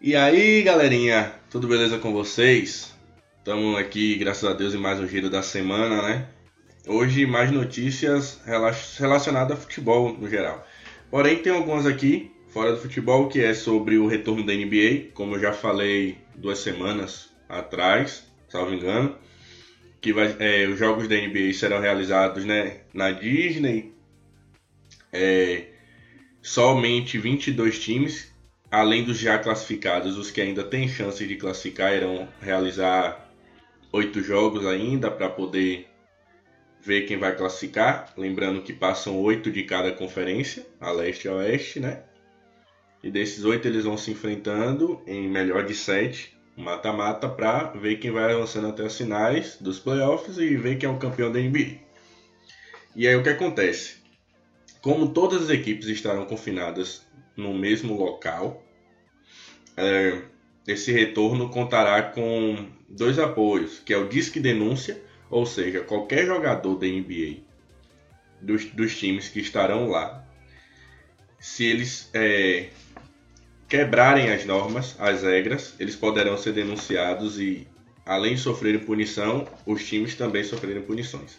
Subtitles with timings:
[0.00, 2.94] E aí, galerinha, tudo beleza com vocês?
[3.36, 6.28] Estamos aqui, graças a Deus, em mais um giro da semana, né?
[6.86, 8.40] Hoje, mais notícias
[8.96, 10.64] relacionadas a futebol no geral.
[11.10, 15.34] Porém, tem algumas aqui, fora do futebol, que é sobre o retorno da NBA, como
[15.34, 19.16] eu já falei duas semanas atrás, salvo engano,
[20.00, 23.92] que vai, é, os jogos da NBA serão realizados né, na Disney.
[25.12, 25.64] É,
[26.40, 28.37] somente 22 times
[28.70, 33.30] além dos já classificados, os que ainda têm chance de classificar irão realizar
[33.92, 35.88] oito jogos ainda para poder
[36.80, 38.12] ver quem vai classificar.
[38.16, 42.02] Lembrando que passam oito de cada conferência, a leste e a oeste, né?
[43.02, 48.10] E desses oito eles vão se enfrentando em melhor de sete, mata-mata, para ver quem
[48.10, 51.78] vai avançando até as finais dos playoffs e ver quem é o campeão da NBA.
[52.96, 53.98] E aí o que acontece?
[54.80, 57.06] Como todas as equipes estarão confinadas
[57.38, 58.62] no mesmo local.
[59.76, 60.20] É,
[60.66, 66.74] esse retorno contará com dois apoios, que é o Disque Denúncia, ou seja, qualquer jogador
[66.74, 67.38] da NBA
[68.40, 70.26] dos, dos times que estarão lá,
[71.38, 72.68] se eles é,
[73.68, 77.66] quebrarem as normas, as regras, eles poderão ser denunciados e,
[78.04, 81.38] além de sofrerem punição, os times também sofrerem punições.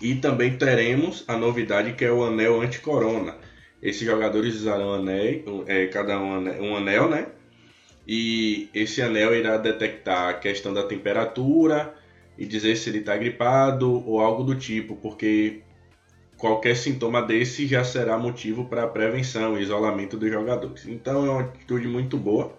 [0.00, 3.36] E também teremos a novidade que é o anel anti-corona,
[3.82, 7.28] esses jogadores usarão anel, é, cada um um anel, né?
[8.06, 11.94] E esse anel irá detectar a questão da temperatura
[12.38, 15.60] e dizer se ele está gripado ou algo do tipo, porque
[16.36, 20.86] qualquer sintoma desse já será motivo para prevenção e isolamento dos jogadores.
[20.86, 22.56] Então é uma atitude muito boa,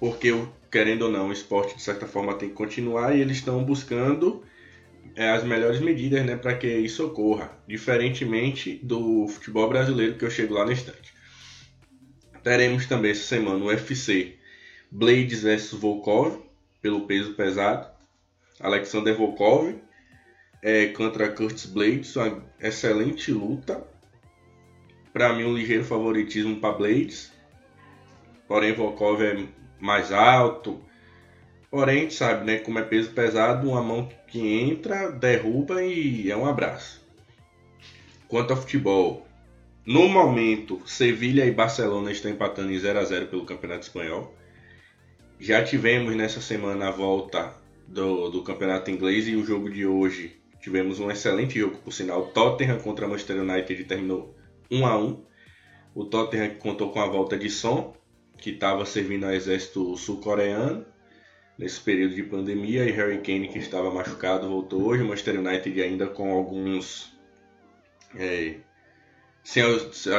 [0.00, 0.34] porque
[0.70, 4.42] querendo ou não, o esporte de certa forma tem que continuar e eles estão buscando
[5.16, 10.54] as melhores medidas né, para que isso ocorra, diferentemente do futebol brasileiro que eu chego
[10.54, 11.14] lá no instante.
[12.42, 14.36] Teremos também essa semana o UFC
[14.90, 16.38] Blades vs Volkov,
[16.80, 17.88] pelo peso pesado.
[18.60, 19.74] Alexander Volkov
[20.62, 23.86] é, contra Curtis Blades, uma excelente luta.
[25.12, 27.32] Para mim, um ligeiro favoritismo para Blades.
[28.46, 29.46] Porém, Volkov é
[29.80, 30.84] mais alto,
[31.76, 32.56] Porém, a gente sabe, né?
[32.56, 37.06] Como é peso pesado, uma mão que entra, derruba e é um abraço.
[38.26, 39.28] Quanto ao futebol,
[39.84, 44.34] no momento, Sevilha e Barcelona estão empatando em 0 a 0 pelo Campeonato Espanhol.
[45.38, 47.52] Já tivemos nessa semana a volta
[47.86, 52.28] do, do Campeonato Inglês e o jogo de hoje tivemos um excelente jogo, por sinal.
[52.28, 54.34] Tottenham contra Manchester United terminou
[54.70, 55.22] 1 a 1.
[55.94, 57.94] O Tottenham contou com a volta de Son,
[58.38, 60.95] que estava servindo ao exército sul-coreano
[61.58, 65.82] nesse período de pandemia e Harry Kane que estava machucado voltou hoje, o Manchester United
[65.82, 67.12] ainda com alguns
[68.14, 68.56] é,
[69.42, 69.62] sem,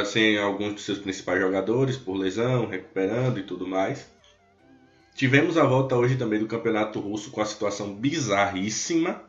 [0.05, 4.09] sem alguns de seus principais jogadores por lesão, recuperando e tudo mais.
[5.15, 9.21] Tivemos a volta hoje também do Campeonato Russo com a situação bizarríssima.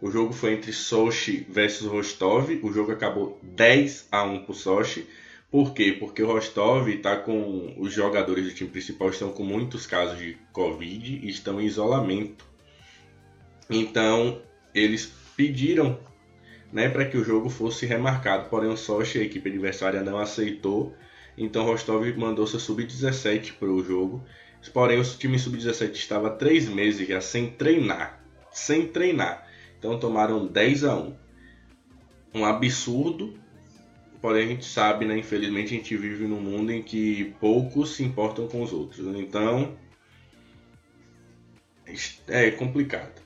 [0.00, 2.50] O jogo foi entre Sochi versus Rostov.
[2.62, 5.06] O jogo acabou 10 a 1 para o Sochi.
[5.50, 5.96] Por quê?
[5.98, 7.74] Porque o Rostov está com.
[7.78, 12.44] Os jogadores do time principal estão com muitos casos de Covid e estão em isolamento.
[13.70, 14.42] Então,
[14.74, 15.98] eles pediram
[16.70, 20.94] né, para que o jogo fosse remarcado, porém o Sochi, a equipe adversária, não aceitou.
[21.36, 24.22] Então, Rostov mandou seu sub-17 para o jogo.
[24.72, 28.22] Porém, o time sub-17 estava três meses já sem treinar.
[28.50, 29.48] Sem treinar.
[29.78, 31.16] Então, tomaram 10 a 1.
[32.34, 33.38] Um absurdo
[34.20, 35.16] Porém, a gente sabe, né?
[35.16, 39.06] Infelizmente, a gente vive num mundo em que poucos se importam com os outros.
[39.16, 39.76] Então,
[42.26, 43.22] é complicado.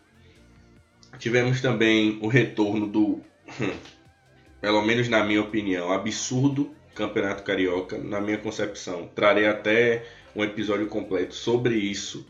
[1.18, 3.20] Tivemos também o retorno do,
[4.60, 7.96] pelo menos na minha opinião, absurdo Campeonato Carioca.
[7.98, 10.04] Na minha concepção, trarei até
[10.34, 12.26] um episódio completo sobre isso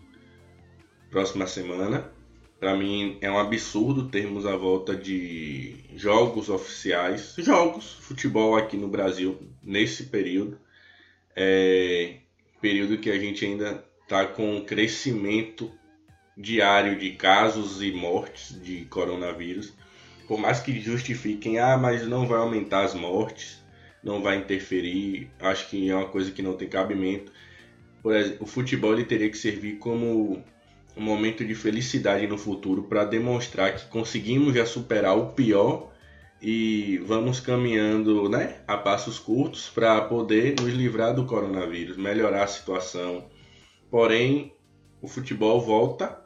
[1.11, 2.11] próxima semana.
[2.63, 8.87] Para mim é um absurdo termos a volta de jogos oficiais, jogos, futebol aqui no
[8.87, 10.61] Brasil nesse período.
[11.35, 12.19] É,
[12.61, 15.73] período que a gente ainda está com um crescimento
[16.39, 19.73] diário de casos e mortes de coronavírus.
[20.29, 23.61] Por mais que justifiquem, ah, mas não vai aumentar as mortes,
[24.05, 27.33] não vai interferir, acho que é uma coisa que não tem cabimento.
[28.01, 30.45] Por exemplo, o futebol ele teria que servir como
[30.97, 35.91] um momento de felicidade no futuro para demonstrar que conseguimos já superar o pior
[36.41, 42.49] e vamos caminhando né, a passos curtos para poder nos livrar do coronavírus, melhorar a
[42.49, 43.31] situação.
[43.91, 44.55] Porém,
[45.01, 46.21] o futebol volta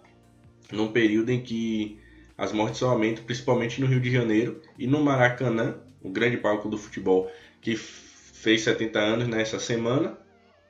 [0.73, 2.01] num período em que
[2.37, 6.69] as mortes só aumentam, principalmente no Rio de Janeiro e no Maracanã, o grande palco
[6.69, 7.31] do futebol
[7.61, 10.19] que fez 70 anos nessa semana.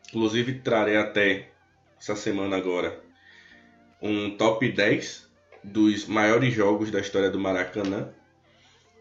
[0.09, 1.51] Inclusive trarei até
[1.99, 3.06] essa semana agora
[4.01, 5.27] um top 10
[5.63, 8.09] dos maiores jogos da história do Maracanã.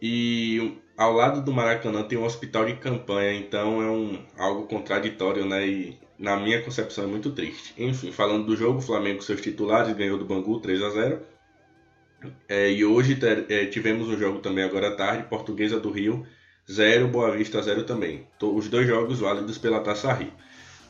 [0.02, 5.46] E ao lado do Maracanã tem um hospital de campanha, então é um algo contraditório,
[5.46, 5.68] né?
[5.68, 7.74] E na minha concepção é muito triste.
[7.78, 11.22] Enfim, falando do jogo, o Flamengo seus titulares ganhou do Bangu 3 a 0.
[12.48, 16.26] É, e hoje ter, é, tivemos um jogo também agora à tarde, Portuguesa do Rio
[16.72, 18.28] 0, Boa Vista 0 também.
[18.42, 20.32] Os dois jogos válidos pela Taça Rio.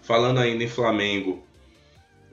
[0.02, 1.44] Falando ainda em Flamengo,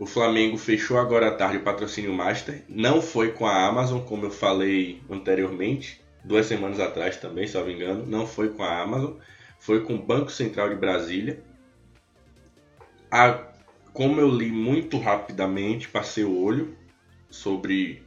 [0.03, 2.65] o Flamengo fechou agora à tarde o patrocínio Master.
[2.69, 7.65] Não foi com a Amazon, como eu falei anteriormente, duas semanas atrás também, se não
[7.65, 8.05] me engano.
[8.05, 9.13] Não foi com a Amazon,
[9.61, 11.41] foi com o Banco Central de Brasília.
[13.13, 13.45] A,
[13.93, 16.77] como eu li muito rapidamente, passei o olho
[17.31, 18.03] sobre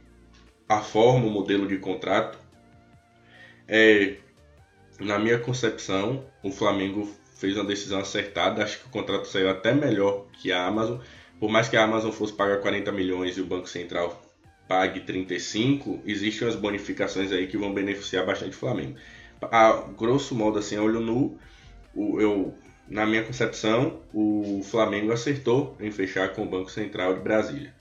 [0.68, 2.38] a forma, o modelo de contrato.
[3.66, 4.16] É,
[5.00, 8.62] na minha concepção, o Flamengo fez uma decisão acertada.
[8.62, 10.98] Acho que o contrato saiu até melhor que a Amazon.
[11.38, 14.22] Por mais que a Amazon fosse pagar 40 milhões e o Banco Central
[14.66, 18.96] pague 35, existem as bonificações aí que vão beneficiar bastante o Flamengo.
[19.42, 21.38] A grosso modo, assim, a olho nu,
[21.94, 22.54] eu,
[22.88, 27.74] na minha concepção, o Flamengo acertou em fechar com o Banco Central de Brasília.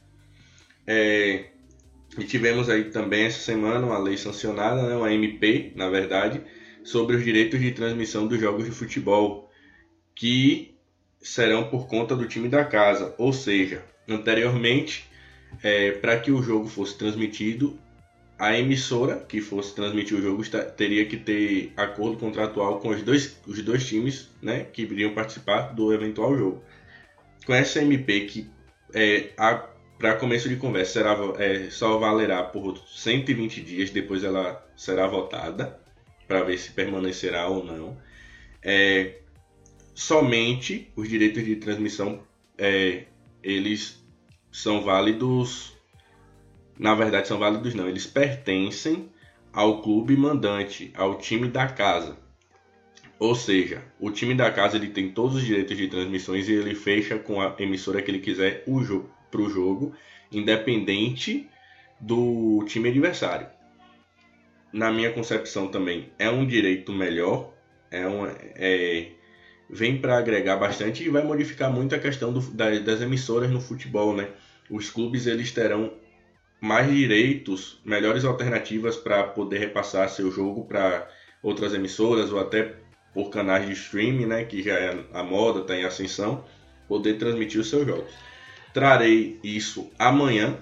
[0.86, 1.46] É,
[2.18, 6.42] e tivemos aí também essa semana uma lei sancionada, né, uma MP, na verdade,
[6.84, 9.50] sobre os direitos de transmissão dos jogos de futebol,
[10.14, 10.75] que
[11.26, 13.16] serão por conta do time da casa.
[13.18, 15.10] Ou seja, anteriormente,
[15.64, 17.78] é, para que o jogo fosse transmitido,
[18.38, 20.44] a emissora que fosse transmitir o jogo
[20.78, 25.74] teria que ter acordo contratual com os dois, os dois times né, que iriam participar
[25.74, 26.64] do eventual jogo.
[27.46, 28.50] Com essa MP que
[28.94, 29.32] é,
[29.98, 35.80] para começo de conversa será, é, só valerá por 120 dias, depois ela será votada
[36.28, 37.98] para ver se permanecerá ou não.
[38.62, 39.16] É,
[39.96, 42.22] somente os direitos de transmissão
[42.56, 43.06] é,
[43.42, 44.06] eles
[44.52, 45.74] são válidos.
[46.78, 47.90] Na verdade, são válidos não.
[47.90, 49.10] Eles pertencem
[49.52, 52.16] ao clube mandante, ao time da casa.
[53.18, 56.76] Ou seja, o time da casa ele tem todos os direitos de transmissões e ele
[56.76, 59.96] fecha com a emissora que ele quiser o jo para o jogo,
[60.32, 61.50] independente
[62.00, 63.48] do time adversário
[64.76, 67.54] na minha concepção também, é um direito melhor,
[67.90, 69.12] é um, é,
[69.70, 74.16] vem para agregar bastante e vai modificar muito a questão do, das emissoras no futebol,
[74.16, 74.30] né?
[74.70, 75.94] Os clubes eles terão
[76.60, 81.08] mais direitos, melhores alternativas para poder repassar seu jogo para
[81.44, 82.76] outras emissoras ou até
[83.14, 86.44] por canais de streaming, né, que já é a moda, está em ascensão,
[86.88, 88.12] poder transmitir os seus jogos.
[88.74, 90.58] Trarei isso amanhã,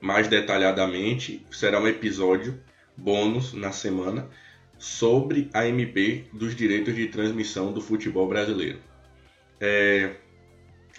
[0.00, 2.60] mais detalhadamente, será um episódio
[2.96, 4.28] bônus na semana
[4.80, 8.78] sobre a MP dos direitos de transmissão do futebol brasileiro.
[9.60, 10.16] É...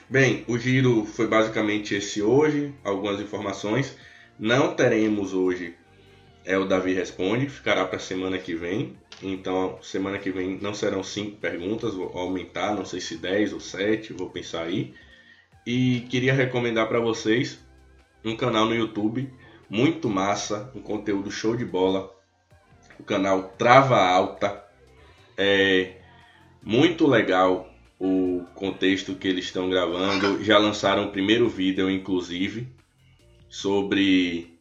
[0.08, 3.98] Bem, o giro foi basicamente esse hoje, algumas informações.
[4.40, 5.76] Não teremos hoje
[6.46, 8.96] é o Davi Responde, ficará para a semana que vem.
[9.22, 13.60] Então, semana que vem não serão cinco perguntas, vou aumentar, não sei se 10 ou
[13.60, 14.94] 7, vou pensar aí.
[15.66, 17.60] E queria recomendar para vocês
[18.24, 19.32] um canal no YouTube
[19.70, 22.21] muito massa, um conteúdo show de bola.
[23.02, 24.64] O canal Trava Alta.
[25.36, 25.94] É
[26.62, 27.68] muito legal
[28.00, 30.44] o contexto que eles estão gravando.
[30.44, 32.68] Já lançaram o primeiro vídeo, inclusive,
[33.50, 34.56] sobre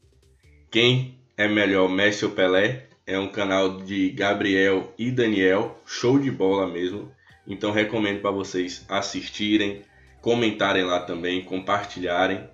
[0.71, 2.87] quem é melhor, Messi ou Pelé.
[3.07, 7.12] É um canal de Gabriel e Daniel, show de bola mesmo.
[7.47, 9.83] Então recomendo para vocês assistirem,
[10.23, 12.49] comentarem lá também, compartilharem,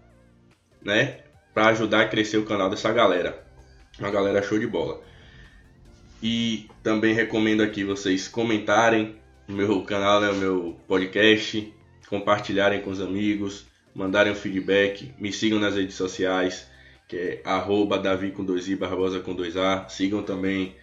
[0.83, 1.19] né?
[1.55, 3.47] para ajudar a crescer o canal dessa galera.
[4.01, 5.01] Uma galera show de bola.
[6.23, 9.17] E também recomendo aqui vocês comentarem
[9.49, 11.73] o meu canal, né, o meu podcast,
[12.09, 16.67] compartilharem com os amigos, mandarem um feedback, me sigam nas redes sociais,
[17.09, 17.43] que é
[18.03, 19.89] Davi com 2i, Barbosa com 2A.
[19.89, 20.75] Sigam também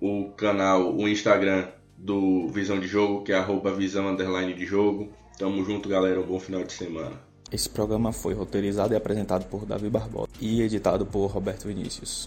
[0.00, 5.12] o canal, o Instagram do Visão de Jogo, que é arroba visão underline de jogo.
[5.38, 6.20] Tamo junto, galera.
[6.20, 7.12] Um bom final de semana.
[7.50, 12.24] Esse programa foi roteirizado e apresentado por Davi Barbosa e editado por Roberto Vinícius.